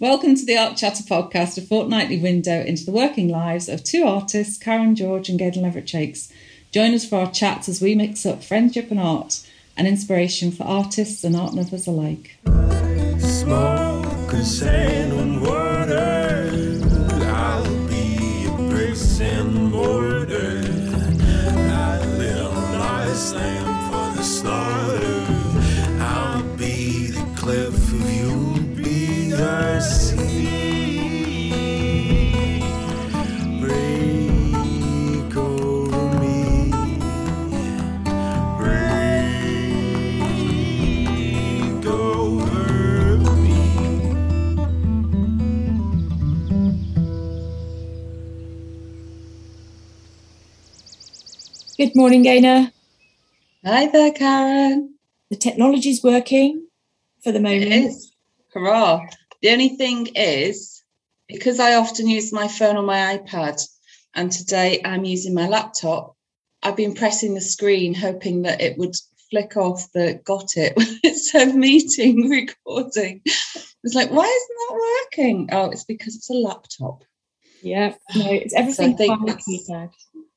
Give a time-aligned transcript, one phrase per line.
[0.00, 4.04] Welcome to the Art Chatter podcast, a fortnightly window into the working lives of two
[4.04, 6.32] artists, Karen George and Gaynor Leverett Shakes.
[6.70, 9.44] Join us for our chats as we mix up friendship and art
[9.76, 12.36] and inspiration for artists and art lovers alike.
[13.18, 16.80] Smoke and water.
[17.24, 20.07] I'll be a.
[51.78, 52.72] Good morning, Gaynor.
[53.64, 54.96] Hi there, Karen.
[55.30, 56.66] The technology's working
[57.22, 57.72] for the moment.
[57.72, 58.12] is.
[58.52, 59.06] Hurrah.
[59.42, 60.82] The only thing is,
[61.28, 63.62] because I often use my phone or my iPad,
[64.16, 66.16] and today I'm using my laptop,
[66.64, 68.96] I've been pressing the screen hoping that it would
[69.30, 72.28] flick off the got it when it said meeting
[72.68, 73.22] recording.
[73.24, 75.48] It's like, why isn't that working?
[75.52, 77.04] Oh, it's because it's a laptop.
[77.62, 79.30] Yeah, no, it's everything think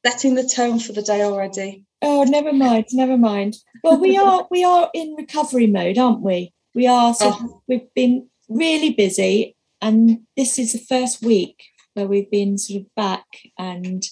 [0.03, 0.71] fine with it's- keypad.
[0.71, 1.85] Setting the tone for the day already.
[2.01, 3.57] Oh, never mind, never mind.
[3.83, 6.53] Well, we are we are in recovery mode, aren't we?
[6.73, 7.13] We are.
[7.13, 11.63] Sort of, we've been really busy, and this is the first week
[11.93, 13.25] where we've been sort of back
[13.57, 14.03] and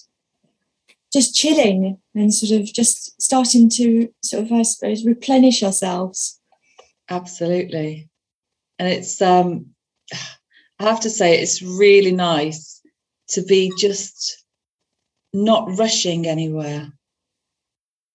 [1.12, 6.40] just chilling and sort of just starting to sort of, I suppose, replenish ourselves.
[7.08, 8.08] Absolutely.
[8.78, 9.66] And it's um
[10.78, 12.80] I have to say it's really nice
[13.30, 14.44] to be just
[15.32, 16.92] not rushing anywhere.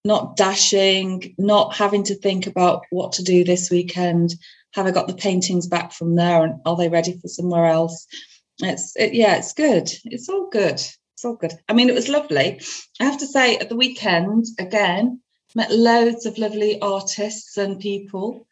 [0.04, 4.36] Not dashing, not having to think about what to do this weekend.
[4.74, 8.06] Have I got the paintings back from there and are they ready for somewhere else?
[8.60, 9.92] It's it, yeah, it's good.
[10.06, 10.76] It's all good.
[10.76, 11.54] It's all good.
[11.68, 12.62] I mean, it was lovely.
[13.00, 15.22] I have to say, at the weekend again,
[15.56, 18.46] met loads of lovely artists and people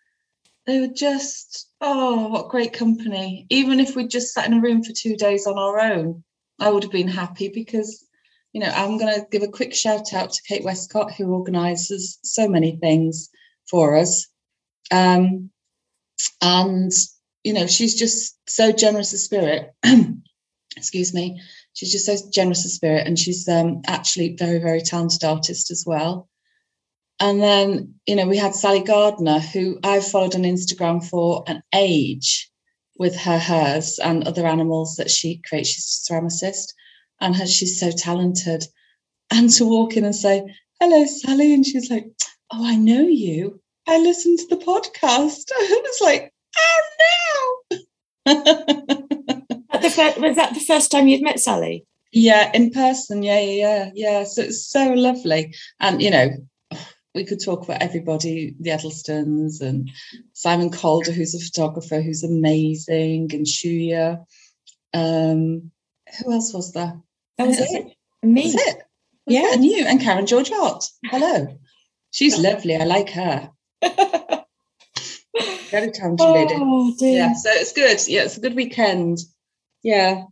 [0.66, 4.82] they were just oh what great company even if we'd just sat in a room
[4.82, 6.24] for two days on our own
[6.60, 8.06] i would have been happy because
[8.54, 12.20] you know i'm going to give a quick shout out to kate westcott who organizes
[12.24, 13.30] so many things
[13.70, 14.28] for us.
[14.92, 15.50] Um,
[16.42, 16.92] and
[17.44, 19.74] you know she's just so generous of spirit.
[20.78, 21.42] Excuse me.
[21.74, 25.84] She's just so generous of spirit and she's um, actually very very talented artist as
[25.86, 26.30] well.
[27.20, 31.62] And then, you know, we had Sally Gardner, who I've followed on Instagram for an
[31.74, 32.52] age
[32.98, 35.70] with her hers and other animals that she creates.
[35.70, 36.74] She's a ceramicist
[37.24, 38.66] and her, she's so talented.
[39.32, 40.44] And to walk in and say,
[40.80, 41.54] hello, Sally.
[41.54, 42.06] And she's like,
[42.52, 43.60] oh, I know you.
[43.88, 45.46] I listened to the podcast.
[45.56, 47.80] I was like, oh no.
[49.72, 51.86] At the fir- was that the first time you'd met Sally?
[52.12, 53.24] Yeah, in person.
[53.24, 54.24] Yeah, yeah, yeah, yeah.
[54.26, 55.56] So it's so lovely.
[55.80, 56.30] And you know,
[57.16, 59.90] we could talk about everybody, the Edelstons and
[60.34, 64.24] Simon Calder, who's a photographer who's amazing, and Shuya.
[64.94, 65.72] Um,
[66.20, 67.02] who else was there?
[67.38, 67.94] That was it.
[68.22, 68.52] And me.
[68.52, 68.78] That's it.
[69.26, 69.42] Was Yeah.
[69.48, 69.56] it?
[69.56, 70.84] And you and Karen George Hart.
[71.06, 71.48] Hello.
[72.12, 72.76] She's lovely.
[72.76, 73.50] I like her.
[75.72, 76.54] Very talented lady.
[76.56, 77.18] oh dear.
[77.18, 77.98] Yeah, so it's good.
[78.08, 79.18] Yeah, it's a good weekend.
[79.82, 80.26] Yeah.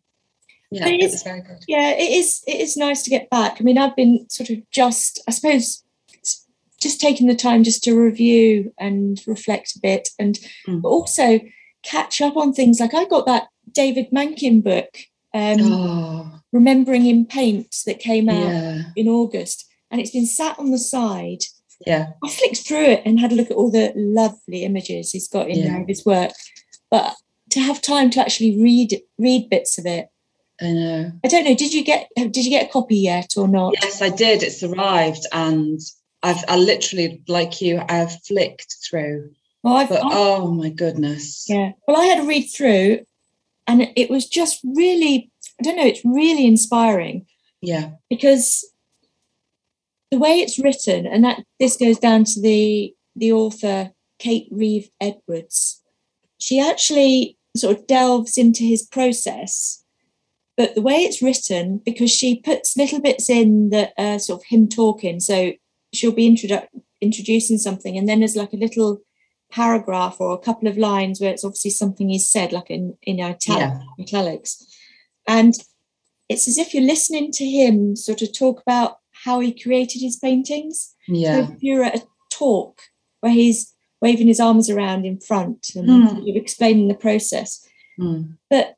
[0.74, 1.58] Yeah, it's- very good.
[1.68, 4.60] yeah it is it is nice to get back i mean i've been sort of
[4.72, 5.84] just i suppose
[6.82, 10.82] just taking the time just to review and reflect a bit and Mm.
[10.86, 11.42] also
[11.84, 14.88] catch up on things like i got that david mankin book
[15.34, 18.82] um, Oh, remembering in paint that came out yeah.
[18.96, 21.40] in august and it's been sat on the side
[21.86, 22.08] Yeah.
[22.24, 25.50] i flicked through it and had a look at all the lovely images he's got
[25.50, 25.68] in Yeah.
[25.72, 26.32] there of his work
[26.90, 27.16] but
[27.52, 30.08] to have time to actually read read bits of it
[30.64, 31.12] I know.
[31.24, 31.56] I don't know.
[31.56, 33.74] Did you get did you get a copy yet or not?
[33.82, 34.44] Yes, I did.
[34.44, 35.80] It's arrived, and
[36.22, 39.32] I've I literally, like you, I've flicked through.
[39.64, 41.48] Well, I've, But I- oh my goodness.
[41.50, 41.72] yeah.
[41.88, 43.00] Well, I had a read through,
[43.66, 45.31] and it was just really
[45.62, 45.86] I don't know.
[45.86, 47.28] It's really inspiring
[47.62, 47.92] Yeah.
[48.10, 48.68] because
[50.10, 54.90] the way it's written, and that this goes down to the the author Kate Reeve
[55.00, 55.82] Edwards.
[56.40, 59.84] She actually sort of delves into his process,
[60.58, 64.46] but the way it's written, because she puts little bits in that are sort of
[64.48, 65.20] him talking.
[65.20, 65.54] So
[65.94, 66.68] she'll be introdu-
[67.02, 69.02] introducing something, and then there's like a little
[69.52, 73.22] paragraph or a couple of lines where it's obviously something he's said, like in in
[73.22, 74.66] italic, italics,
[75.32, 75.54] and
[76.30, 80.18] it's as if you're listening to him sort of talk about how he created his
[80.18, 80.96] paintings.
[81.08, 81.48] Yeah.
[81.48, 82.82] So if you're at a talk
[83.22, 87.68] where he's waving his arms around in front and sort of explaining the process,
[88.00, 88.38] Mm.
[88.50, 88.76] But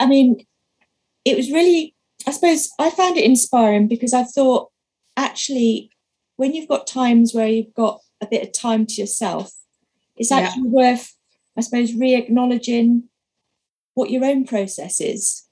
[0.00, 0.44] I mean,
[1.24, 1.94] it was really,
[2.26, 4.70] I suppose, I found it inspiring because I thought
[5.16, 5.90] actually,
[6.36, 9.52] when you've got times where you've got a bit of time to yourself,
[10.16, 10.38] it's Yeah.
[10.38, 11.14] actually worth,
[11.56, 13.04] I suppose, re acknowledging
[13.94, 15.42] what your own process is.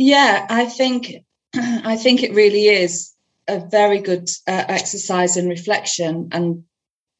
[0.00, 1.12] Yeah, I think
[1.54, 3.12] I think it really is
[3.46, 6.64] a very good uh, exercise in reflection and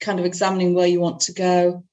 [0.01, 1.85] kind of examining where you want to go.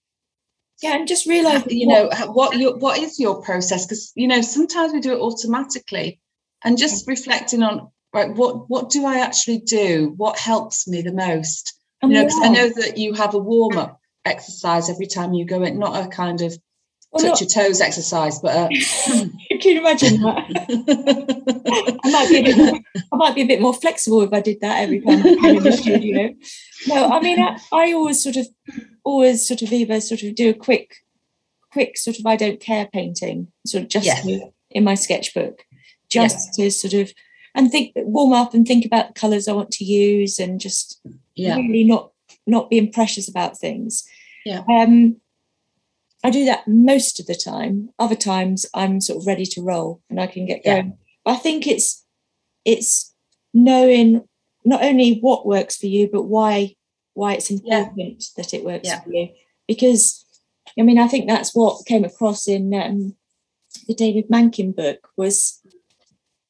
[0.81, 4.39] Yeah, and just realize, You know what your what is your process because you know
[4.39, 6.21] sometimes we do it automatically,
[6.63, 10.13] and just reflecting on right what what do I actually do?
[10.15, 11.77] What helps me the most?
[12.01, 15.43] You know, because I know that you have a warm up exercise every time you
[15.43, 16.57] go in, not a kind of
[17.11, 18.67] Well, touch not- your toes exercise, but a,
[19.59, 21.97] Can you imagine that?
[22.03, 22.79] I might be a bit more,
[23.11, 25.57] I might be a bit more flexible if I did that every time I came
[25.57, 26.33] in the studio.
[26.87, 28.47] No, I mean I, I always sort of
[29.03, 30.95] always sort of either sort of do a quick
[31.71, 34.27] quick sort of I don't care painting, sort of just Yes.
[34.71, 35.63] in my sketchbook,
[36.09, 37.11] just to sort of
[37.55, 40.99] and think warm up and think about the colours I want to use and just
[41.35, 42.11] yeah, really not
[42.45, 44.03] not being precious about things.
[44.45, 44.63] Yeah.
[44.69, 45.17] Um,
[46.23, 47.89] I do that most of the time.
[47.99, 50.75] Other times I'm sort of ready to roll and I can get Yeah.
[50.81, 50.97] going.
[51.23, 52.03] But I think it's
[52.65, 53.13] it's
[53.53, 54.27] knowing
[54.65, 56.75] not only what works for you, but why
[57.13, 57.79] why it's Yeah.
[57.79, 59.01] important that it works Yeah.
[59.01, 59.29] for you.
[59.67, 60.25] Because
[60.77, 63.15] I mean, I think that's what came across in um,
[63.87, 65.61] the David Mankin book was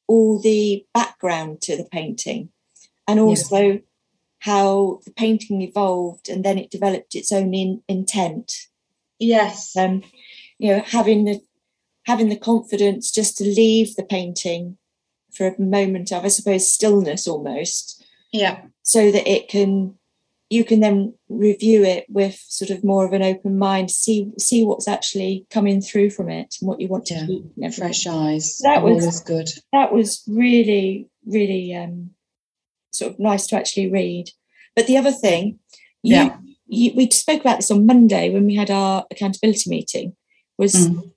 [0.06, 2.50] all the background to the painting,
[3.06, 3.80] and also
[4.40, 8.52] how the painting evolved and then it developed its own in, intent.
[9.18, 10.02] Yes, Um,
[10.58, 11.40] you know, having the
[12.06, 14.78] having the confidence just to leave the painting
[15.34, 19.94] for a moment of, I suppose, stillness almost, yeah, so that it can
[20.50, 24.64] you can then review it with sort of more of an open mind, see see
[24.64, 27.42] what's actually coming through from it and what you want to Yeah, keep.
[27.56, 27.72] and everything.
[27.84, 28.58] fresh eyes.
[28.64, 29.48] That was- always good.
[29.72, 32.10] that was really really um
[32.90, 34.30] sort of nice to actually read
[34.74, 35.58] but the other thing
[36.02, 36.38] you, Yeah.
[36.68, 40.14] You we spoke about this on monday when we had our accountability meeting
[40.58, 41.12] was Mm.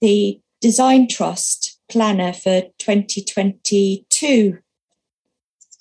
[0.00, 4.58] the design trust planner for 2022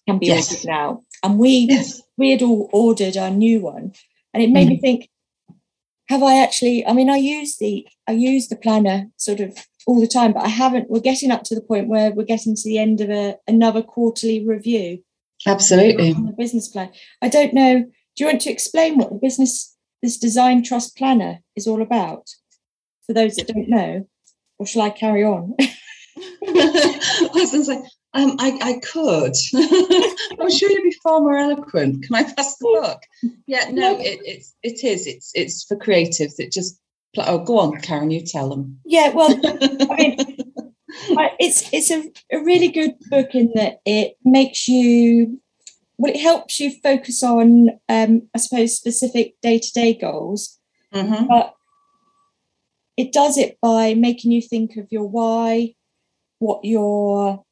[0.07, 0.51] can be Yes.
[0.51, 3.94] ordered now and we Yes, we had all ordered our new one
[4.33, 5.09] and it made me think
[6.09, 10.00] have i actually i mean i use the i use the planner sort of all
[10.00, 12.63] the time but i haven't we're getting up to the point where we're getting to
[12.65, 15.03] the end of a, another quarterly review
[15.47, 16.13] absolutely.
[16.13, 16.89] on the business plan
[17.21, 17.85] i don't know
[18.19, 22.27] do you want to explain what the business this design trust planner is all about
[23.07, 24.06] for those that don't know
[24.57, 25.56] or shall i carry on
[26.48, 27.81] I was going to say,
[28.13, 29.33] um, I, I could.
[30.42, 32.04] I'm sure you'd be far more eloquent.
[32.04, 33.01] Can I pass the book?
[33.45, 35.07] Yeah, no, it, it's it is.
[35.07, 36.33] It's it's for creatives.
[36.39, 36.77] It just
[37.18, 38.12] oh, go on, Karen.
[38.12, 38.80] You tell them.
[38.83, 40.18] yeah well I mean,
[41.39, 45.39] it's it's a, a really good book in that it makes you
[45.99, 50.57] well it helps you focus on um i suppose specific day-to-day goals
[50.93, 51.27] Mhm.
[51.27, 51.53] but
[52.97, 55.75] it does it by making you think of your why
[56.39, 57.43] what your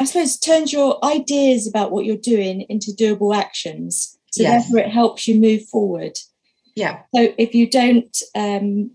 [0.00, 4.50] i suppose turns your ideas about what you're doing into doable actions so Yes.
[4.64, 6.18] therefore it helps you move forward
[6.74, 8.92] Yeah, so if you don't um,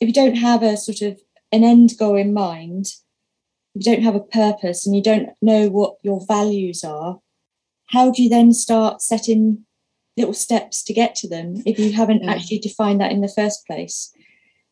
[0.00, 1.18] if you don't have a sort of
[1.50, 2.86] an end goal in mind,
[3.74, 7.18] you don't have a purpose and you don't know what your values are,
[7.88, 9.64] how do you then start setting
[10.16, 12.32] little steps to get to them if you haven't Yeah.
[12.32, 14.12] actually defined that in the first place?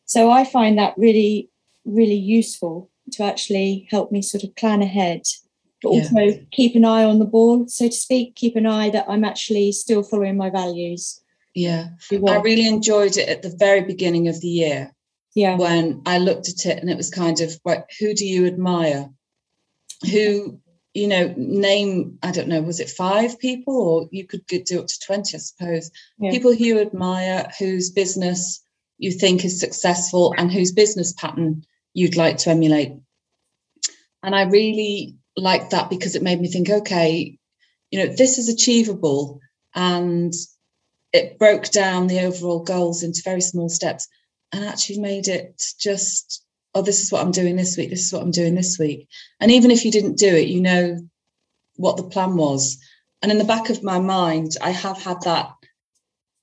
[0.05, 1.49] So I find that really,
[1.85, 5.21] really useful to actually help me sort of plan ahead,
[5.81, 6.01] but Yeah.
[6.01, 9.23] also keep an eye on the ball, so to speak, keep an eye that I'm
[9.23, 11.21] actually still following my values.
[11.55, 11.87] yeah.
[12.11, 14.93] I really enjoyed it at the very beginning of the year
[15.33, 15.57] yeah.
[15.57, 19.09] when I looked at it and it was kind of like, who do you admire?
[20.11, 20.59] Who,
[20.97, 24.79] you know, name, I don't know, was it five people or you could get- do
[24.79, 25.91] up to 20, I suppose.
[26.17, 26.31] Yeah.
[26.31, 28.63] People who you admire, whose business
[28.97, 31.63] you think is successful and whose business pattern
[31.93, 32.93] you'd like to emulate.
[34.23, 37.37] And I really liked that because it made me think, okay,
[37.91, 39.39] you know, this is achievable.
[39.75, 40.33] And
[41.13, 44.07] it broke down the overall goals into very small steps
[44.51, 46.43] and actually made it just
[46.77, 49.07] oh this is what i'm doing this week this is what i'm doing this week.
[49.39, 50.99] And even if you didn't do it you know
[51.75, 52.77] what the plan was.
[53.21, 55.51] And in the back of my mind i have had that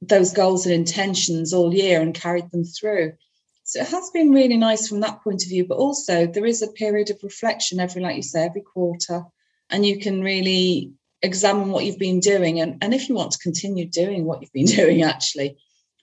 [0.03, 3.14] those goals and intentions all year and carried them through.
[3.62, 6.62] So it has been really nice from that point of view but also there is
[6.62, 9.23] a period of reflection every like you say every quarter
[9.71, 13.38] and you can really examine what you've been doing and, and if you want to
[13.38, 15.57] continue doing what you've been doing actually.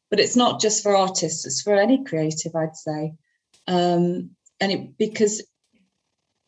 [0.10, 3.14] But it's not just for artists; it's for any creative, I'd say.
[3.68, 5.41] Um, and it because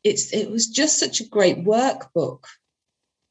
[0.03, 2.43] it's it was just such a great workbook,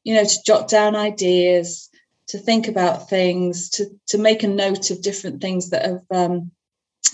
[0.03, 1.89] you know, to jot down ideas,
[2.27, 6.51] to think about things, to to make a note of different things that have um,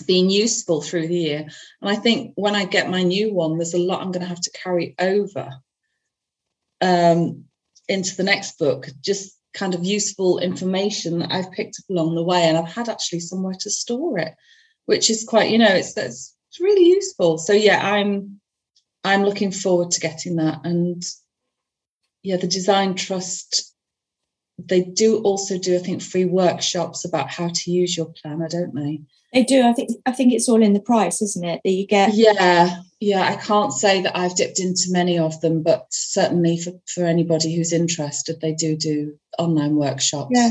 [0.06, 1.46] been useful through the year.
[1.80, 4.28] And I think when I get my new one, there's a lot I'm going to
[4.28, 5.50] have to carry over
[6.80, 7.44] um,
[7.88, 12.22] into the next book, just kind of useful information that I've picked up along the
[12.22, 12.44] way.
[12.44, 14.34] And I've had actually somewhere to store it,
[14.86, 17.38] which is quite, you know, it's that's it's really useful.
[17.38, 18.40] So yeah, I'm
[19.04, 20.60] I'm looking forward to getting that.
[20.64, 21.02] And
[22.22, 23.74] yeah, the Design Trust,
[24.58, 28.74] they do also do, I think, free workshops about how to use your planner, don't
[28.74, 29.00] they?
[29.32, 29.62] They do.
[29.62, 31.60] I think I think it's all in the price, isn't it?
[31.64, 32.14] That you get.
[32.14, 33.22] Yeah, yeah.
[33.22, 37.54] I can't say that I've dipped into many of them, but certainly for, for anybody
[37.54, 40.32] who's interested, they do do online workshops.
[40.34, 40.50] Yeah.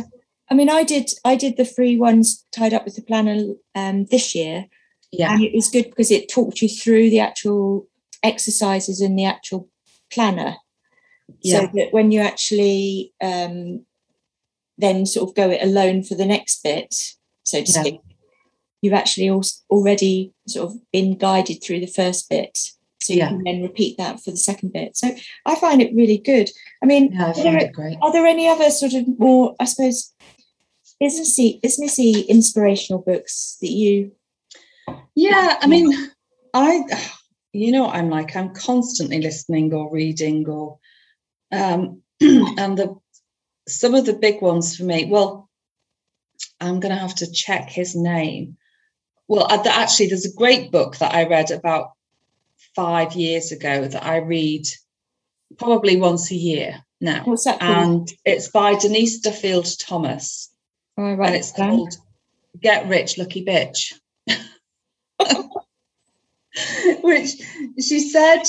[0.49, 1.11] I mean, I did.
[1.25, 4.65] I did the free ones tied up with the planner um, this year,
[5.11, 5.33] Yeah.
[5.33, 7.87] and it was good because it talked you through the actual
[8.23, 9.67] exercises in the actual
[10.11, 10.55] planner,
[11.41, 11.61] Yeah.
[11.61, 13.85] so that when you actually um,
[14.77, 16.93] then sort of go it alone for the next bit,
[17.43, 17.81] so to Yeah.
[17.81, 17.99] speak,
[18.81, 19.29] you've actually
[19.69, 22.57] already sort of been guided through the first bit.
[23.01, 23.29] So you Yeah.
[23.29, 24.95] can then repeat that for the second bit.
[24.95, 26.49] So I find it really good.
[26.83, 30.13] I mean, Yeah, I are there, are there any other sort of more, I suppose,
[31.01, 34.11] businessy, businessy inspirational books that you?
[35.21, 36.11] Yeah, I mean,
[36.53, 36.81] I,
[37.51, 40.79] you know, I'm like I'm constantly listening or reading or,
[41.51, 42.95] um, and the
[43.67, 45.05] some of the big ones for me.
[45.05, 45.49] Well,
[46.61, 48.57] I'm going to have to check his name.
[49.27, 51.91] Well, actually, there's a great book that I read about
[52.75, 54.65] five years ago that I read
[55.57, 57.77] probably once a year now, What's that called?
[57.77, 60.49] and it's by Denise Duffield Thomas.
[60.97, 61.69] Oh, Um, and it's down.
[61.77, 61.93] called
[62.61, 63.93] Get Rich Lucky Bitch.
[67.01, 67.29] Which
[67.79, 68.43] she said,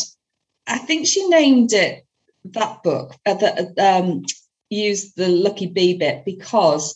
[0.66, 2.04] I think she named it
[2.44, 4.24] that book, uh, that um,
[4.68, 6.94] used the lucky bee bit because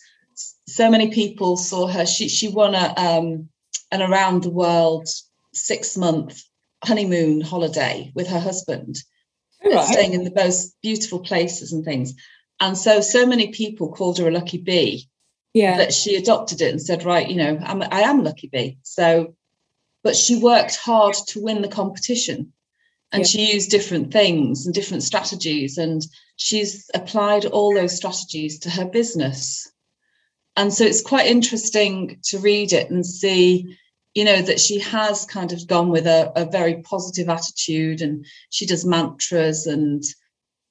[0.66, 2.06] so many people saw her.
[2.06, 3.48] She she won a um,
[3.90, 5.08] an around the world
[5.52, 6.42] six month
[6.82, 8.96] honeymoon holiday with her husband
[9.72, 9.84] right.
[9.86, 12.14] staying in the most beautiful places and things.
[12.60, 15.08] And so, so many people called her a lucky bee
[15.52, 15.78] Yeah.
[15.78, 18.78] that she adopted it and said, right, you know, I'm, I am lucky bee.
[18.82, 19.34] So,
[20.04, 22.52] but she worked hard to win the competition
[23.10, 23.26] and Yeah.
[23.28, 25.78] she used different things and different strategies.
[25.78, 26.06] And
[26.36, 29.70] she's applied all those strategies to her business.
[30.56, 33.76] And so it's quite interesting to read it and see,
[34.14, 38.26] you know, that she has kind of gone with a, a very positive attitude and
[38.50, 40.02] she does mantras and,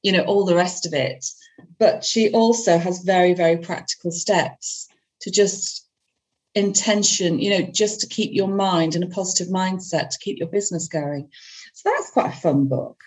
[0.03, 1.25] you know, all the rest of it.
[1.79, 4.87] But she also has very, very practical steps
[5.21, 5.82] to just
[6.55, 10.47] intention, you know, just to keep your mind in a positive mindset to keep your
[10.47, 11.29] business going.
[11.73, 13.01] So that's quite a fun book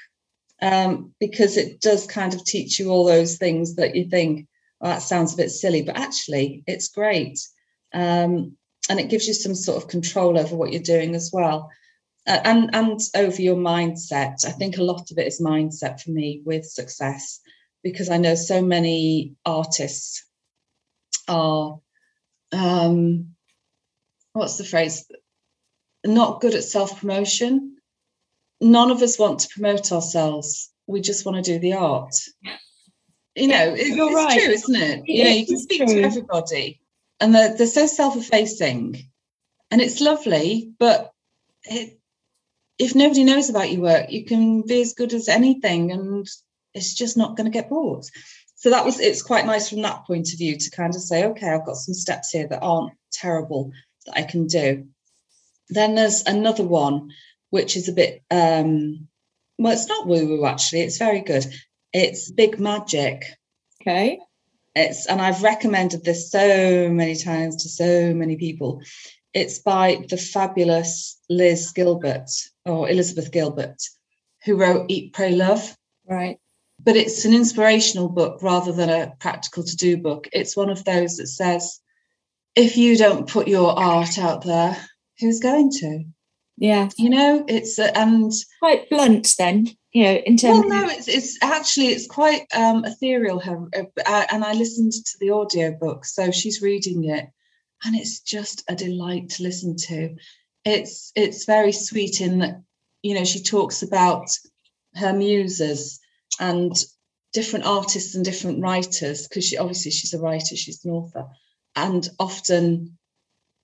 [0.60, 4.48] um, because it does kind of teach you all those things that you think,
[4.80, 7.38] well, that sounds a bit silly, but actually it's great.
[7.92, 8.56] Um,
[8.88, 11.70] and it gives you some sort of control over what you're doing as well.
[12.26, 14.44] Uh, and and over your mindset.
[14.44, 17.40] I think a lot of it is mindset for me with success
[17.84, 20.24] because I know so many artists
[21.28, 21.78] are
[22.52, 23.35] um
[24.36, 25.06] what's the phrase?
[26.04, 27.76] Not good at self-promotion.
[28.60, 30.70] None of us want to promote ourselves.
[30.86, 32.14] We just want to do the art.
[33.34, 34.40] You know it- You're it's right.
[34.40, 34.98] true isn't it?
[35.00, 35.94] It you know you can speak true.
[35.94, 36.80] to everybody
[37.20, 38.96] and they're, they're so self-effacing
[39.70, 41.12] and it's lovely but
[41.64, 41.98] it,
[42.78, 46.26] if nobody knows about your work you can be as good as anything and
[46.72, 48.06] it's just not going to get bought
[48.54, 51.24] so that was it's quite nice from that point of view to kind of say
[51.26, 53.70] okay i've got some steps here that aren't terrible
[54.06, 54.86] that i can do
[55.68, 57.10] then there's another one
[57.50, 59.06] which is a bit um
[59.58, 61.44] well it's not woo woo actually it's very good
[61.92, 63.24] it's big magic
[63.86, 64.18] Okay.
[64.74, 68.82] it's and I've recommended this so many times to so many people.
[69.32, 72.28] It's by the fabulous Liz Gilbert
[72.64, 73.80] or Elizabeth Gilbert,
[74.44, 75.76] who wrote Eat, Pray, Love.
[76.08, 76.38] Right.
[76.82, 80.26] But it's an inspirational book rather than a practical to do book.
[80.32, 81.80] It's one of those that says,
[82.56, 84.76] if you don't put your art out there,
[85.20, 86.04] who's going to?
[86.56, 86.88] Yeah.
[86.96, 91.06] You know, it's a, and Quite blunt then, you know, in terms well, no, it's
[91.06, 93.38] it's actually it's quite um, ethereal.
[93.38, 97.28] Her, uh, and I listened to the audio book, so she's reading it,
[97.84, 100.16] and it's just a delight to listen to.
[100.64, 102.62] It's it's very sweet in that
[103.02, 104.30] you know she talks about
[104.94, 106.00] her muses
[106.40, 106.74] and
[107.34, 111.26] different artists and different writers because she obviously she's a writer, she's an author,
[111.76, 112.96] and often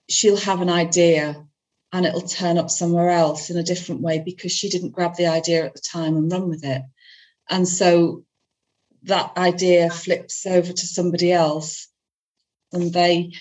[0.09, 1.47] she'll have an idea
[1.93, 5.27] and it'll turn up somewhere else in a different way because she didn't grab the
[5.27, 6.83] idea at the time and run with it.
[7.51, 8.25] And so
[9.05, 11.89] that idea flips over to somebody else
[12.73, 13.33] and they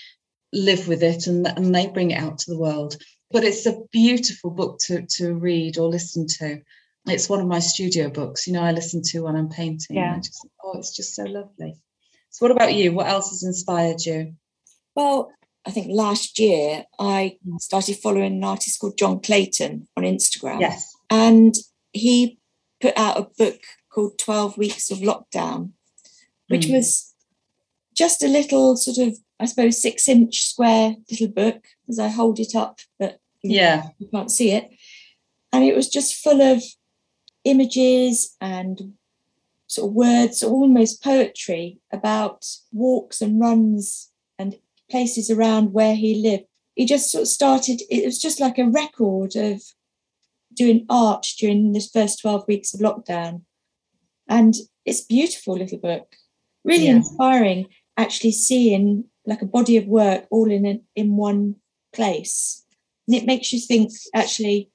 [0.52, 2.96] live with it and, and they bring it out to the world.
[3.30, 6.60] But it's a beautiful book to, to read or listen to.
[7.06, 9.96] It's one of my studio books, you know, I listen to when I'm painting.
[9.96, 10.14] Yeah.
[10.16, 11.74] I just, oh, it's just so lovely.
[12.30, 12.92] So, what about you?
[12.92, 14.34] What else has inspired you?
[14.94, 15.32] Well,
[15.66, 20.60] I think last year I started following an artist called Jon Clayton on Instagram.
[20.60, 20.92] Yes.
[21.10, 21.54] And
[21.92, 22.38] he
[22.80, 23.60] put out a book
[23.92, 25.72] called 12 Weeks of Lockdown,
[26.48, 26.72] which Mm.
[26.76, 27.14] was
[27.94, 32.40] just a little sort of, I suppose, six inch square little book as I hold
[32.40, 33.90] it up, but Yeah.
[33.98, 34.70] you can't see it.
[35.52, 36.62] And it was just full of
[37.44, 38.94] images and
[39.66, 44.10] sort of words, almost poetry about walks and runs
[44.92, 46.44] places around where he lived.
[46.76, 49.62] He just sort of started, it was just like a record of
[50.54, 53.42] doing art during this first 12 weeks of lockdown.
[54.28, 56.14] And it's a beautiful little book,
[56.64, 56.96] really Yeah.
[56.96, 61.56] inspiring, actually seeing like a body of work all in a, in one
[61.92, 62.64] place.
[63.06, 64.70] And it makes you think actually,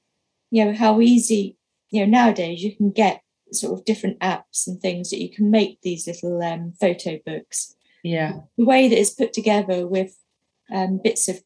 [0.51, 1.57] you know, how easy,
[1.89, 3.21] you know, nowadays you can get
[3.51, 7.76] sort of different apps and things that you can make these little um, photo books
[8.07, 8.31] Yeah.
[8.57, 10.15] the way that it's put together with
[10.71, 11.41] um, bits of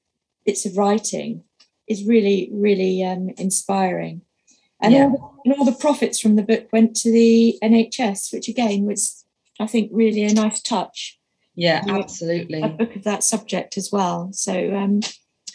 [0.45, 1.43] bits of writing
[1.87, 4.21] is really really um, inspiring
[4.81, 5.05] and, Yeah.
[5.05, 5.11] all
[5.45, 9.25] the, and all the profits from the book went to the nhs which again was
[9.59, 11.19] i think really a nice touch
[11.55, 11.81] Yeah.
[11.87, 12.61] Absolutely.
[12.61, 15.01] a book of that subject as well so um,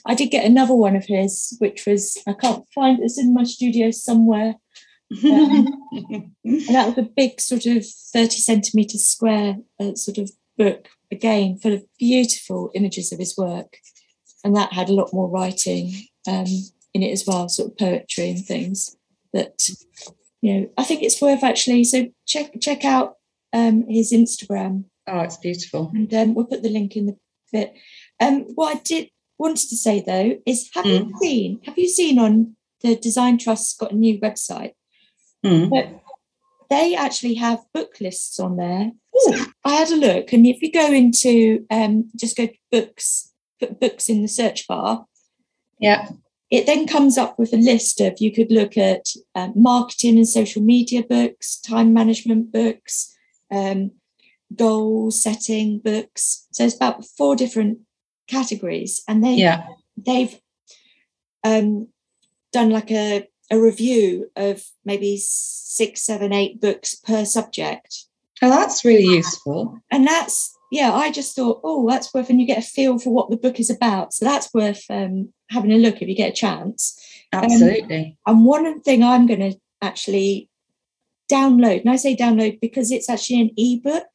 [0.06, 3.44] i did get another one of his which was i can't find it's in my
[3.44, 4.54] studio somewhere
[5.22, 5.68] and
[6.44, 11.74] that was a big sort of 30 centimeter square uh, sort of book again full
[11.74, 13.78] of beautiful images of his work.
[14.44, 15.92] And that had a lot more writing
[16.28, 16.46] um,
[16.96, 18.96] in it as well sort of poetry and things
[19.32, 19.68] that
[20.40, 23.16] you know i think it's worth actually so check check out
[23.52, 24.84] um, his instagram.
[25.06, 25.90] Oh, it's beautiful.
[25.94, 27.16] and um, we'll put the link in the
[27.52, 27.74] bit.
[28.20, 32.18] Um, what i did wanted to say though is have you seen have you seen
[32.18, 34.72] on the design trust's got a new website?
[35.44, 35.70] Mm.
[35.70, 36.02] but
[36.68, 38.92] they actually have book lists on there.
[39.18, 43.32] So I had a look, and if you go into um, just go to books,
[43.60, 45.06] put books in the search bar,
[45.80, 46.08] Yeah.
[46.50, 50.28] it then comes up with a list of you could look at um, marketing and
[50.28, 53.14] social media books, time management books,
[53.50, 53.92] um,
[54.54, 56.46] goal setting books.
[56.52, 57.78] So it's about four different
[58.28, 59.66] categories, and they Yeah.
[59.96, 60.38] they've
[61.44, 61.88] um,
[62.52, 68.04] done like a, a review of maybe six, seven, eight books per subject.
[68.42, 69.78] Oh, that's really useful.
[69.90, 73.10] And that's, yeah, I just thought, oh, that's worth, and you get a feel for
[73.10, 74.12] what the book is about.
[74.12, 77.00] So that's worth um, having a look if you get a chance.
[77.32, 78.18] Absolutely.
[78.26, 80.50] And one thing I'm going to actually
[81.30, 84.06] download, and I say download because it's actually an ebook,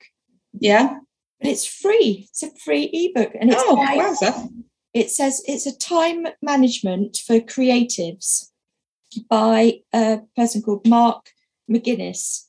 [0.53, 0.99] yeah.
[1.39, 2.27] but it's free.
[2.29, 3.33] It's a free ebook.
[3.39, 4.59] And it's Oh, by-
[4.93, 8.50] it says it's a time management for creatives
[9.29, 11.29] by a person called Mark
[11.69, 12.45] McGuinness.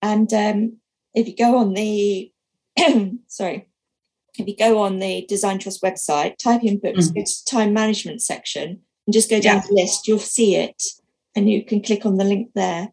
[0.00, 0.76] And um,
[1.14, 2.32] if you go on the,
[3.28, 3.68] sorry,
[4.38, 7.14] if you go on the Design Trust website, type in books, Mm.
[7.14, 9.62] go to the time management section, and just go down Yeah.
[9.68, 10.82] the list, you'll see it,
[11.36, 12.90] and you can click on the link there.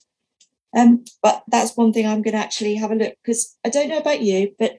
[0.75, 3.89] Um, but that's one thing I'm going to actually have a look because I don't
[3.89, 4.77] know about you, but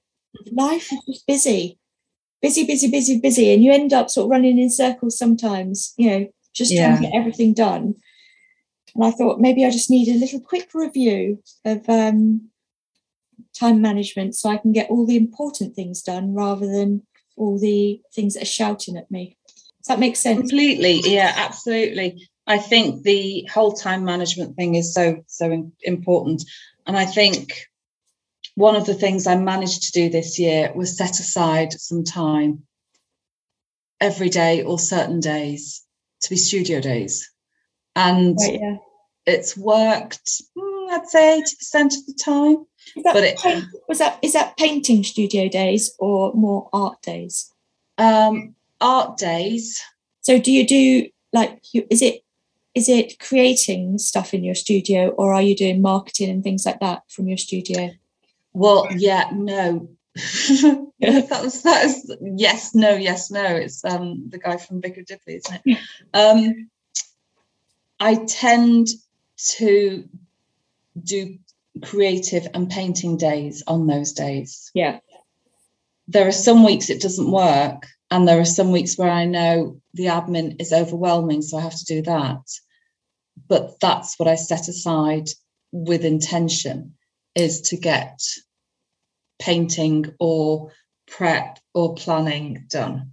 [0.53, 1.79] life is just busy
[2.43, 6.09] busy, busy, busy, busy, and you end up sort of running in circles sometimes, you
[6.11, 6.27] know,
[6.61, 7.95] just trying to get everything done.
[8.95, 12.51] And I thought maybe I just need a little quick review of um,
[13.59, 17.03] time management so I can get all the important things done rather than
[17.37, 19.37] all the things that are shouting at me.
[19.79, 20.41] Does that make sense?
[20.41, 21.01] Completely.
[21.05, 22.29] Yeah, absolutely.
[22.47, 26.43] I think the whole time management thing is so, so important.
[26.87, 27.67] And I think
[28.57, 32.65] one of the things I managed to do this year was set aside some time
[34.01, 35.85] every day or certain days
[36.23, 37.31] to be studio days.
[37.97, 38.77] And Right, yeah.
[39.27, 41.41] it's worked, mm, I'd say
[41.75, 42.67] 80% of the time.
[42.97, 47.01] Is that But it- paint- was that is that painting studio days or more art
[47.03, 47.51] days?
[47.99, 49.81] Um, art days,
[50.23, 52.23] So do you do like you, is it
[52.75, 56.79] is it creating stuff in your studio or are you doing marketing and things like
[56.81, 57.91] that from your studio?
[58.53, 59.89] Well, yeah, no.
[60.15, 63.45] that was that is yes, no, yes, no.
[63.45, 65.79] It's um the guy from Vicar Dibley, isn't it?
[66.13, 66.71] Um
[68.01, 68.89] I tend
[69.57, 70.09] to
[71.03, 71.39] do
[71.83, 74.71] creative and painting days on those days.
[74.75, 74.99] Yeah.
[76.09, 79.81] There are some weeks it doesn't work And there are some weeks where I know
[79.95, 82.43] the admin is overwhelming, so I have to do that.
[83.49, 85.29] But that's what I set aside
[85.73, 86.95] with intention
[87.35, 88.21] is to get
[89.41, 90.71] painting or
[91.09, 93.13] prep or planning done.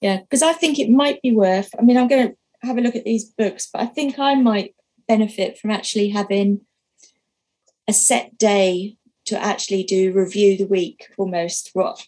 [0.00, 1.70] Yeah, because I think it might be worth.
[1.78, 2.36] I mean, I'm going to
[2.66, 4.74] have a look at these books, but I think I might
[5.06, 6.60] benefit from actually having
[7.88, 11.70] a set day to actually do review the week almost.
[11.72, 12.06] What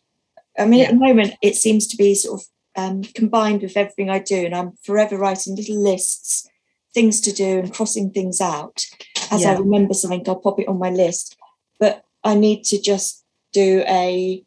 [0.59, 4.11] I mean, at the moment, it seems to be sort of um, combined with everything
[4.11, 6.49] I do, and I'm forever writing little lists,
[6.95, 8.85] things to do, and crossing things out.
[9.31, 11.37] As I remember something, I'll pop it on my list.
[11.79, 13.20] But I need to just
[13.53, 14.43] do a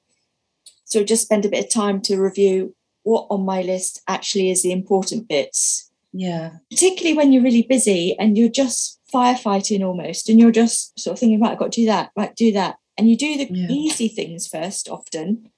[0.85, 4.61] so just spend a bit of time to review what on my list actually is
[4.63, 6.51] the important bits Yeah.
[6.69, 11.19] particularly when you're really busy and you're just firefighting almost and you're just sort of
[11.19, 13.67] thinking right i've got to do that right do that and you do the Yeah.
[13.69, 15.49] easy things first often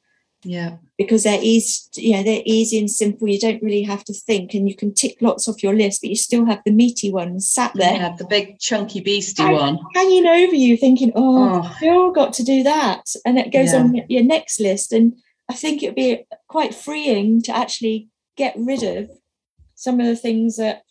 [0.45, 0.77] Yeah.
[0.97, 4.53] because they're easy you know they're easy and simple you don't really have to think
[4.53, 7.49] and you can tick lots off your list but you still have the meaty ones
[7.51, 8.15] sat there Yeah.
[8.17, 9.79] The big chunky beastie I- one.
[9.95, 13.79] hanging over you thinking oh Oh, still got to do that and it goes Yeah.
[13.79, 15.13] on your next list and
[15.49, 19.09] i think it'd be quite freeing to actually get rid of
[19.75, 20.83] some of the things that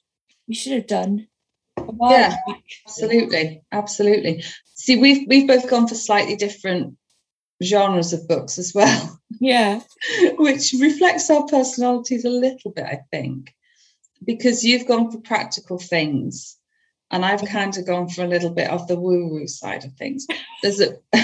[0.46, 1.28] you should have done
[2.10, 2.36] Yeah.
[2.86, 3.62] absolutely.
[3.72, 4.42] Absolutely.
[4.74, 6.96] See, we've we've both gone for slightly different
[7.62, 9.80] genres of books as well, yeah
[10.38, 13.54] which reflects our personalities a little bit, I think.
[14.24, 16.56] Because you've gone for practical things
[17.10, 20.26] and I've kind of gone for a little bit of the woo-woo side of things.
[20.62, 20.96] There's a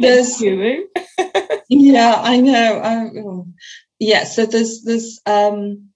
[0.00, 0.84] There's- Guru.
[1.68, 3.46] yeah i know I, oh.
[3.98, 5.90] yeah so there's there's um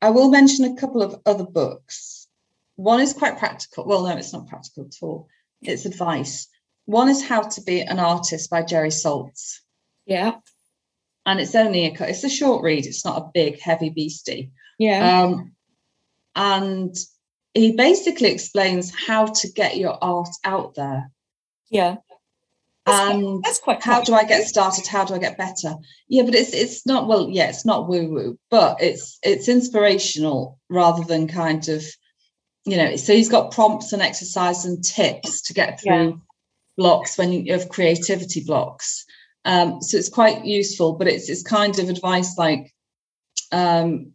[0.00, 2.28] i will mention a couple of other books
[2.76, 5.28] one is quite practical well no it's not practical at all
[5.60, 6.48] it's advice
[6.84, 9.58] one is how to be an artist by jerry saltz
[10.06, 10.34] yeah
[11.26, 15.22] and it's only a it's a short read it's not a big heavy beastie yeah
[15.22, 15.52] um
[16.34, 16.94] and
[17.54, 21.10] he basically explains how to get your art out there
[21.70, 21.96] yeah
[22.84, 24.88] that's, quite- and that's quite how do I get started?
[24.88, 25.76] How do I get better?
[26.08, 30.58] Yeah, but it's it's not well, yeah, it's not woo woo, but it's it's inspirational
[30.68, 31.84] rather than kind of,
[32.64, 32.96] you know.
[32.96, 36.12] So he's got prompts and exercise and tips to get through Yeah.
[36.76, 39.04] blocks when you have creativity blocks.
[39.44, 42.72] Um, so it's quite useful, but it's it's kind of advice like,
[43.50, 44.12] um,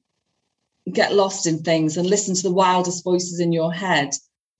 [0.91, 4.13] get lost in things and listen to the wildest voices in your head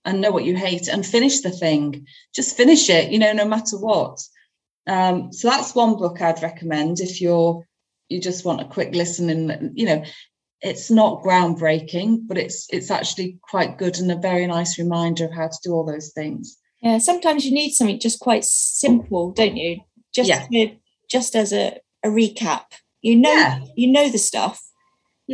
[0.04, 2.06] and know what you hate and finish the thing.
[2.34, 4.20] Just finish it you know no matter what.
[4.86, 7.62] Um, so that's one book i'd recommend if you're
[8.08, 10.02] you just want a quick listen and you know
[10.60, 15.32] it's not groundbreaking but it's it's actually quite good and a very nice reminder of
[15.32, 16.56] how to do all those things.
[16.82, 19.80] Yeah sometimes you need something just quite simple don't you
[20.18, 20.46] just Yeah.
[20.66, 20.76] to-
[21.14, 21.64] just as a,
[22.06, 22.66] a recap
[23.08, 23.58] you know Yeah.
[23.80, 24.58] you know the stuff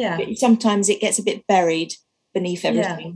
[0.03, 1.93] yeah but sometimes it gets a bit buried
[2.37, 2.71] beneath Yeah.
[2.73, 3.13] everything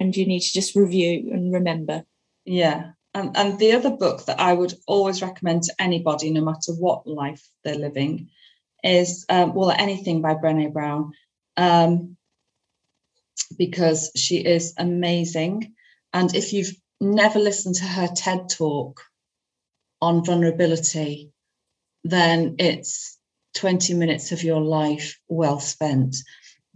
[0.00, 1.96] and you need to just review and remember
[2.62, 2.80] yeah
[3.16, 7.06] and, and the other book that i would always recommend to anybody no matter what
[7.22, 8.14] life they're living
[8.84, 11.02] is um, well anything by brene brown
[11.56, 12.16] um,
[13.56, 15.74] because she is amazing
[16.12, 18.94] and if you've never listened to her ted talk
[20.00, 21.30] on vulnerability
[22.04, 23.18] then it's
[23.54, 26.16] 20 minutes of your life well spent.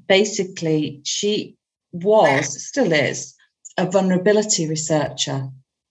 [0.09, 1.57] Basically she
[1.93, 3.35] was still is
[3.79, 5.49] a vulnerability researcher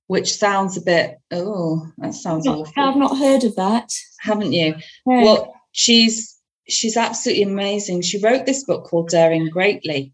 [0.08, 2.84] which sounds a bit oh that sounds Not- awful.
[2.84, 3.90] I've not heard of that.
[4.20, 4.76] Haven't you?
[5.06, 5.22] No.
[5.24, 8.02] well she's she's absolutely amazing.
[8.02, 10.14] She wrote this book called daring greatly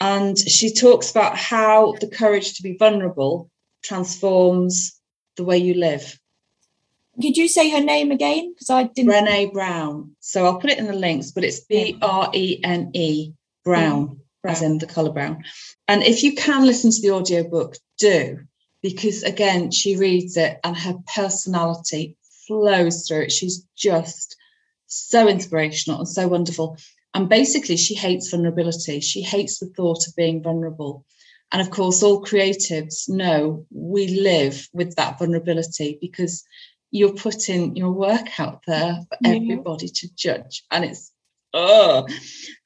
[0.00, 3.50] and she talks about how the courage to be vulnerable
[3.82, 5.00] transforms
[5.36, 6.18] the way you live
[7.20, 8.52] could you say her name again?
[8.52, 10.16] Because i didn't brene brown.
[10.20, 14.86] So i'll put it in the links but it's b-r-e-n-e mm, brown as in the
[14.86, 15.44] color brown.
[15.88, 18.40] And if you can listen to the audiobook do
[18.82, 23.32] because again she reads it and her personality flows through it.
[23.32, 24.36] She's just
[24.86, 26.76] so inspirational and so wonderful.
[27.14, 29.00] And basically she hates vulnerability.
[29.00, 31.04] She hates the thought of being vulnerable.
[31.52, 36.44] And of course all creatives know we live with that vulnerability because
[36.94, 39.30] you're putting your work out there for Yeah.
[39.34, 41.10] everybody to judge and it's
[41.52, 42.06] oh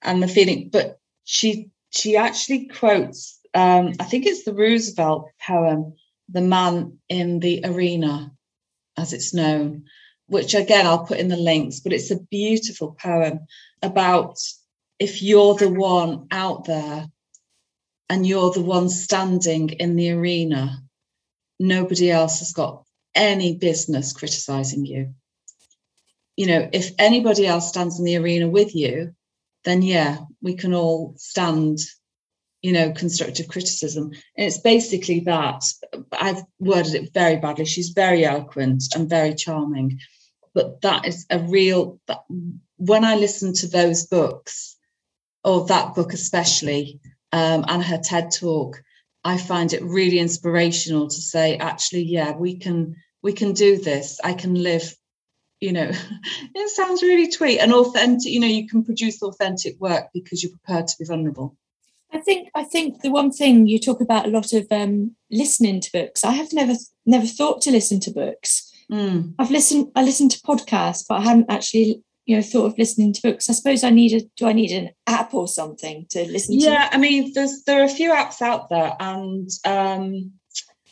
[0.03, 5.95] and the feeling but she she actually quotes um i think it's the roosevelt poem
[6.29, 8.31] the man in the arena
[8.99, 9.85] as it's known
[10.27, 13.41] which again i'll put in the links but it's a beautiful poem
[13.83, 14.37] about
[14.99, 17.07] if you're the one out there
[18.11, 20.83] and you're the one standing in the arena
[21.59, 22.85] nobody else has got
[23.19, 25.13] any business criticizing you
[26.39, 29.13] you know, if anybody else stands in the arena with you,
[29.65, 31.81] then yeah, we can all stand,
[32.63, 34.13] you know, constructive criticism.
[34.37, 35.65] And it's basically that.
[36.13, 37.65] I've worded it very badly.
[37.65, 39.99] She's very eloquent and very charming.
[40.55, 42.21] But that is a real, that,
[42.77, 44.77] when I listen to those books,
[45.43, 47.01] or that book especially,
[47.33, 48.81] um, and her TED talk,
[49.25, 54.21] I find it really inspirational to say, actually, yeah, we can we can do this.
[54.23, 54.95] I can live,
[55.61, 55.91] you know,
[56.55, 60.53] it sounds really tweet and authentic, you know, you can produce authentic work because you're
[60.53, 61.57] prepared to be vulnerable.
[62.13, 65.81] I think I think the one thing you talk about a lot of um, listening
[65.81, 66.25] to books.
[66.25, 66.73] I have never
[67.05, 68.73] never thought to listen to books.
[68.91, 69.35] Mm.
[69.39, 73.13] I've listened I listened to podcasts, but I hadn't actually you know thought of listening
[73.13, 73.51] to books.
[73.51, 76.65] I suppose I need a do I need an app or something to listen to?
[76.65, 80.33] Yeah, I mean, there's there are a few apps out there, and um,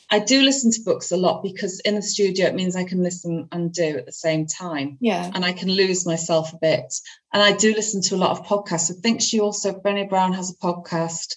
[0.09, 3.03] I do listen to books a lot because in the studio it means I can
[3.03, 4.99] listen and do at the same time.
[5.01, 5.31] Yeah.
[5.35, 6.95] and I can lose myself a bit.
[7.33, 8.90] And I do listen to a lot of podcasts.
[8.90, 11.37] I think she also, Brené Brown has a podcast,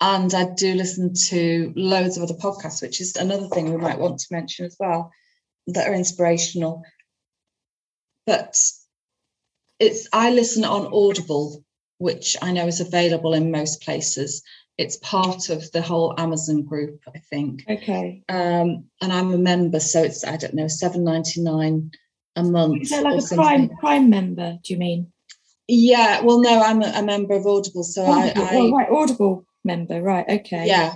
[0.00, 3.98] and I do listen to loads of other podcasts, which is another thing we might
[3.98, 5.12] want to mention as well
[5.68, 6.84] that are inspirational.
[8.26, 8.56] But
[9.80, 11.64] it's, I listen on Audible,
[11.98, 14.42] which I know is available in most places.
[14.76, 18.22] It's part of the whole Amazon group, I think Okay.
[18.28, 21.92] um, and I'm a member, so it's I don't know seven ninety nine
[22.36, 22.82] a month.
[22.82, 23.44] Is that like a something.
[23.44, 24.58] prime prime member?
[24.64, 25.12] Do you mean?
[25.68, 28.90] Yeah, well, no, I'm a, a member of Audible, so I, Audible, I oh, right,
[28.90, 30.28] Audible member, right?
[30.28, 30.66] Okay.
[30.66, 30.94] yeah.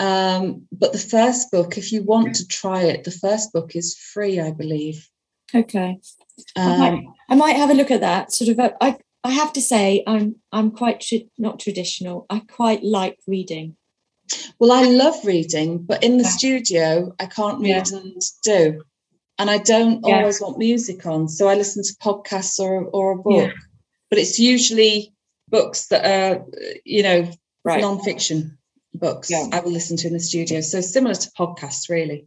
[0.00, 3.96] Um, but the first book, if you want to try it, the first book is
[3.96, 5.08] free, I believe.
[5.54, 6.00] Okay.
[6.56, 8.32] I might, Um, I might have a look at that.
[8.32, 8.58] Sort of.
[8.58, 12.26] uh, I I have to say I'm I'm quite tra- not traditional.
[12.30, 13.76] I quite like reading.
[14.58, 16.30] well, I love reading, but in the Yeah.
[16.30, 17.98] studio, I can't read Yeah.
[17.98, 18.82] and do,
[19.38, 20.18] and I don't Yeah.
[20.20, 23.52] always want music on, so I listen to podcasts or or a book.
[24.08, 25.12] But it's usually
[25.48, 26.46] books that are,
[26.84, 27.30] you know,
[27.64, 27.80] Right.
[27.80, 28.58] non-fiction
[28.94, 29.30] books.
[29.32, 30.60] I will listen to in the studio.
[30.62, 32.26] So similar to podcasts, really,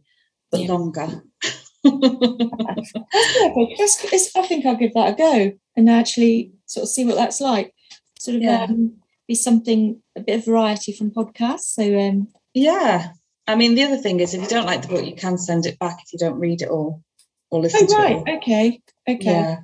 [0.50, 1.22] but longer.
[1.90, 3.74] That's perfect.
[3.78, 7.16] That's, it's, I think I'll give that a go and actually sort of see what
[7.16, 7.72] that's like.
[8.18, 8.64] Sort of Yeah.
[8.64, 8.94] um,
[9.28, 11.74] be something a bit of variety from podcasts.
[11.74, 13.10] So um, yeah.
[13.48, 15.66] I mean, the other thing is, if you don't like the book, you can send
[15.66, 17.02] it back if you don't read it all
[17.50, 18.36] or listen oh to it.
[18.38, 19.24] okay, okay.
[19.24, 19.56] Yeah.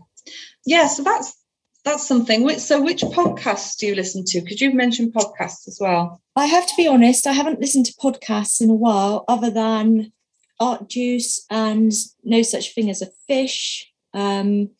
[0.65, 0.87] Yeah.
[0.87, 1.37] So that's
[1.85, 2.45] that's something.
[2.45, 4.41] Which so which podcasts do you listen to?
[4.41, 6.21] Because you've mentioned podcasts as well.
[6.37, 10.13] I have to be honest, I haven't listened to podcasts in a while, other than
[10.63, 14.71] Art Juice and No Such Thing as a Fish, um,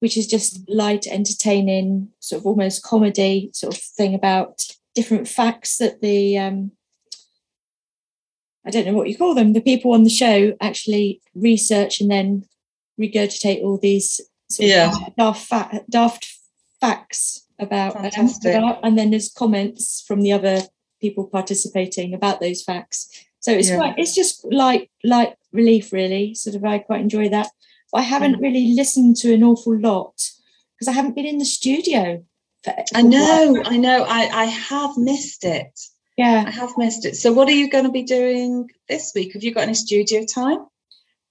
[0.00, 4.62] which is just light, entertaining, sort of almost comedy sort of thing about
[4.94, 6.72] different facts that the um,
[8.66, 12.10] I don't know what you call them, the people on the show actually research and
[12.10, 12.44] then
[13.00, 14.92] regurgitate all these sort Yeah.
[15.06, 16.26] of daft, fa- daft
[16.80, 18.54] facts about, um, Fantastic.
[18.54, 20.62] about- and then there's comments from the other
[21.00, 23.08] people participating about those facts.
[23.40, 23.76] So it's Yeah.
[23.76, 26.34] quite it's just like light relief really.
[26.34, 27.48] Sort of I quite enjoy that.
[27.92, 28.42] But I haven't Mm.
[28.42, 30.14] really listened to an awful lot
[30.74, 32.22] because I haven't been in the studio.
[32.64, 34.04] For, I know, I know.
[34.08, 35.72] I I have missed it.
[36.16, 37.14] Yeah, I have missed it.
[37.16, 39.32] So what are you going to be doing this week?
[39.34, 40.58] Have you got any studio time?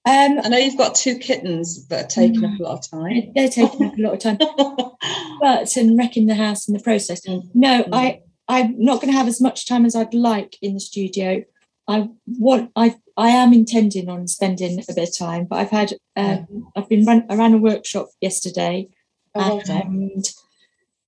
[0.06, 3.32] Um I know you've got two kittens that are taking up a lot of time.
[3.34, 4.38] they're taking up a lot of time.
[5.40, 7.20] But and wrecking the house in the process.
[7.26, 7.42] Mm.
[7.54, 10.80] No, I I'm not going to have as much time as I'd like in the
[10.80, 11.44] studio.
[11.88, 15.94] I want I I am intending on spending a bit of time, but I've had
[16.16, 18.88] um, I've been run I ran a workshop yesterday
[19.34, 20.24] Oh, and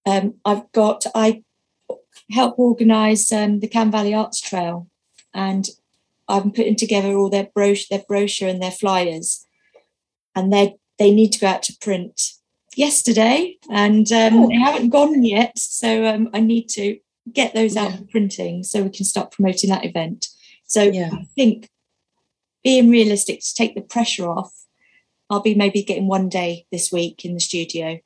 [0.06, 1.42] um, I've got I
[2.30, 4.88] help organise um, the Cam Valley Arts Trail,
[5.34, 5.68] and
[6.28, 9.46] I'm putting together all their brochure, their brochure and their flyers,
[10.34, 12.32] and they they need to go out to print
[12.76, 14.48] yesterday, and um, Oh.
[14.48, 16.98] they haven't gone yet, so um, I need to
[17.32, 17.96] get those out Yeah.
[17.98, 20.28] for printing so we can start promoting that event.
[20.70, 21.10] So Yeah.
[21.12, 21.68] I think
[22.62, 24.52] being realistic to take the pressure off,
[25.28, 27.98] I'll be maybe getting one day this week in the studio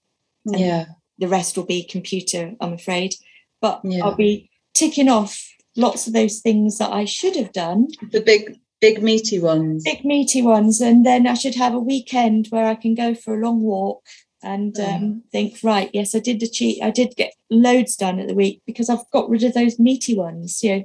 [0.46, 0.86] Yeah.
[1.18, 3.14] the rest will be computer, I'm afraid.
[3.60, 4.04] But Yeah.
[4.04, 5.32] I'll be ticking off
[5.76, 9.84] lots of those things that I should have done, The big, big meaty ones.
[9.84, 13.34] big meaty ones, and then I should have a weekend where I can go for
[13.34, 14.02] a long walk
[14.42, 14.94] and Mm.
[14.94, 18.62] um, think, right, yes, I did achieve, I did get loads done at the week
[18.66, 20.62] because I've got rid of those meaty ones.
[20.62, 20.84] You know,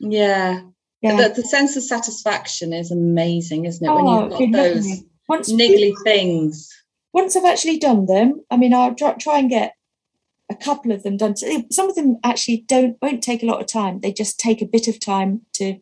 [0.00, 0.60] Yeah.
[1.02, 1.28] Yeah.
[1.28, 3.92] The, the sense of satisfaction is amazing, isn't it?
[3.92, 6.70] when Oh, you've got good those once niggly things.
[7.12, 9.74] once I've actually done them, I mean, I'll try, and get
[10.50, 11.36] a couple of them done.
[11.36, 14.00] Some of them actually don't won't take a lot of time.
[14.00, 15.78] They just take a bit of time to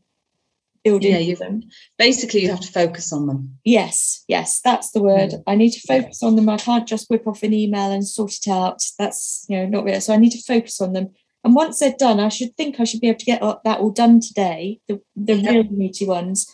[0.85, 1.63] build Yeah, into you- them.
[1.99, 3.59] Basically, you have to focus on them.
[3.65, 5.31] Yes, yes, that's the word.
[5.31, 5.43] Mm.
[5.47, 6.01] I need to Yeah.
[6.01, 6.49] focus on them.
[6.49, 8.83] I can't just whip off an email and sort it out.
[8.99, 10.01] That's you know not real.
[10.01, 11.11] So I need to focus on them.
[11.47, 13.91] And once they're done, I should think I should be able to get that all
[13.91, 14.81] done today.
[14.89, 15.53] The the Yep.
[15.53, 16.53] real meaty ones,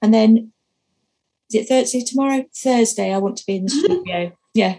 [0.00, 0.52] and then
[1.50, 2.44] is it Thursday tomorrow?
[2.54, 3.12] Thursday.
[3.12, 3.84] I want to be in the mm-hmm.
[3.92, 4.32] studio.
[4.54, 4.76] Yeah,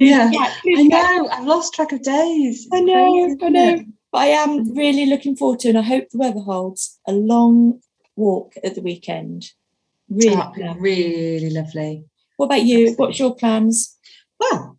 [0.00, 0.30] Yeah.
[0.32, 0.52] yeah.
[0.78, 1.28] I know.
[1.30, 2.66] I've lost track of days.
[2.72, 3.74] I know, crazy, I know.
[3.74, 3.86] it?
[4.10, 7.80] But I am really looking forward to, and I hope the weather holds a long
[8.16, 9.52] walk at the weekend.
[10.08, 10.34] Really.
[10.34, 12.04] That'd really lovely.
[12.36, 12.94] What about you?
[12.96, 13.96] What's your plans?
[14.40, 14.77] Well,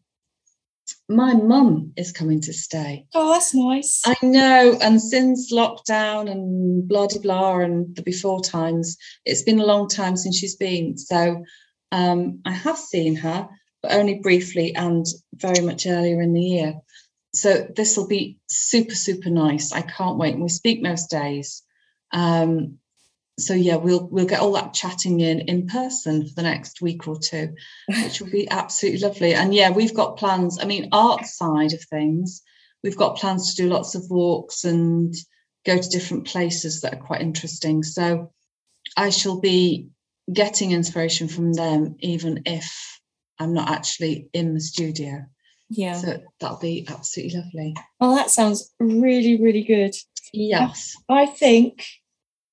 [1.07, 3.05] my mum is coming to stay.
[3.13, 4.01] Oh, that's nice.
[4.05, 9.59] I know, and since lockdown and blah de blah and the before times, it's been
[9.59, 10.97] a long time since she's been.
[10.97, 11.43] So
[11.91, 13.47] um, I have seen her,
[13.81, 16.73] but only briefly and very much earlier in the year.
[17.33, 19.71] So this will be super, super nice.
[19.71, 20.33] I can't wait.
[20.33, 21.63] And we speak most days.
[22.11, 22.78] Um,
[23.41, 27.07] so yeah, we'll we'll get all that chatting in in person for the next week
[27.07, 27.55] or two,
[27.87, 29.33] which will be absolutely lovely.
[29.33, 30.59] And yeah, we've got plans.
[30.61, 32.41] I mean, art side of things,
[32.83, 35.13] we've got plans to do lots of walks and
[35.65, 37.83] go to different places that are quite interesting.
[37.83, 38.31] So
[38.95, 39.89] I shall be
[40.31, 42.99] getting inspiration from them, even if
[43.39, 45.25] I'm not actually in the studio.
[45.69, 45.93] yeah.
[45.93, 47.75] So that'll be absolutely lovely.
[47.99, 49.95] Oh, that sounds really, really good.
[50.33, 50.95] Yes.
[51.09, 51.85] I think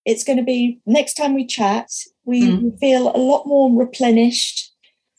[0.07, 1.90] it's going to be next time we chat,
[2.25, 2.79] we Mm.
[2.79, 4.73] feel a lot more replenished,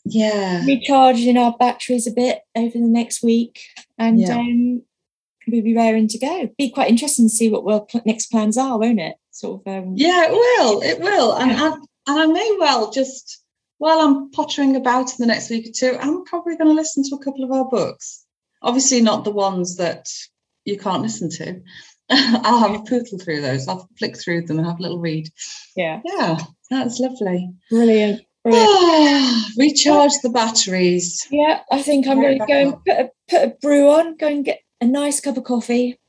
[0.06, 0.65] Yeah.
[0.65, 3.60] recharging our batteries a bit over the next week,
[4.00, 4.38] and Yeah.
[4.39, 4.82] um,
[5.47, 6.50] we'll be raring to go.
[6.58, 9.15] Be quite interesting to see what our pl- next plans are, won't it?
[9.32, 9.71] Sort of.
[9.84, 10.82] Um, Yeah, it will.
[10.82, 11.34] It will.
[11.34, 11.73] And, and,
[12.08, 13.43] and I may well just,
[13.78, 17.04] while I'm pottering about in the next week or two, I'm probably going to listen
[17.10, 18.26] to a couple of our books.
[18.63, 20.08] Obviously, not the ones that
[20.65, 21.62] you can't listen to.
[22.09, 23.67] I'll have a poodle through those.
[23.67, 25.29] I'll flick through them and have a little read.
[25.75, 26.01] yeah.
[26.05, 26.37] Yeah,
[26.69, 27.49] that's lovely.
[27.69, 28.21] Brilliant.
[28.43, 29.45] Brilliant.
[29.57, 31.27] Recharge the batteries.
[31.31, 34.27] Yeah, I think I'm going to go and put a, put a brew on, go
[34.27, 35.99] and get a nice cup of coffee,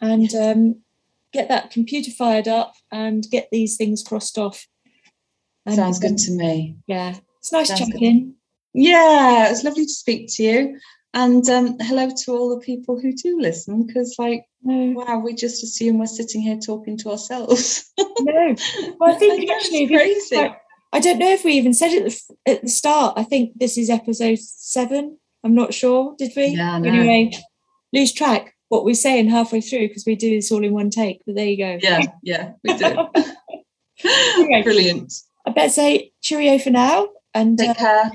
[0.00, 0.82] and um,
[1.32, 4.66] get that computer fired up and get these things crossed off.
[5.66, 6.76] And, Sounds um, good to me.
[6.86, 7.92] Yeah, it's nice Sounds good.
[7.92, 8.34] chatting.
[8.74, 10.78] Yeah, it's lovely to speak to you.
[11.14, 15.34] And um, hello to all the people who do listen, because, like, No, wow, we
[15.34, 17.90] just assume we're sitting here talking to ourselves.
[17.98, 18.54] no.
[19.00, 20.36] Well, I think know, actually, it's if you think crazy.
[20.36, 20.56] about-
[20.90, 23.14] I don't know if we even said it at the, f- at the start.
[23.18, 25.18] I think this is episode seven.
[25.44, 26.14] I'm not sure.
[26.16, 26.46] Did we?
[26.46, 26.88] Yeah, I know.
[26.88, 27.32] Anyway,
[27.92, 31.20] lose track what we're saying halfway through because we do this all in one take.
[31.26, 31.78] But there you go.
[31.82, 33.06] Yeah, yeah, we do.
[34.62, 35.12] Brilliant.
[35.46, 37.08] I better say cheerio for now.
[37.34, 38.10] And uh, care.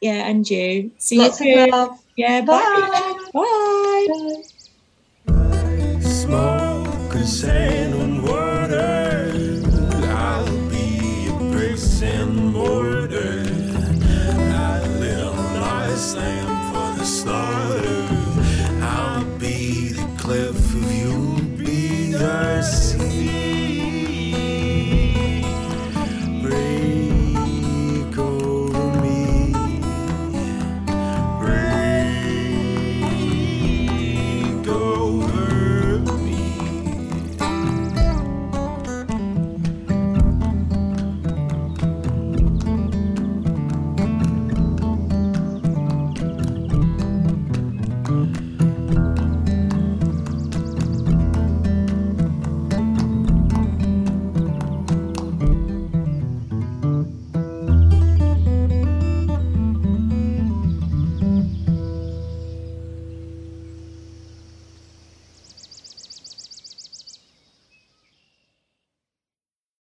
[0.00, 0.90] yeah, and you.
[0.98, 1.98] See Lots you of soon.
[2.18, 2.30] Love.
[2.30, 3.16] Yeah, bye.
[3.32, 4.06] Bye.
[4.06, 4.42] Bye.
[5.26, 6.00] Bye.
[6.00, 7.14] Smoke